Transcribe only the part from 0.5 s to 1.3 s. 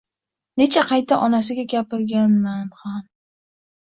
Necha qayta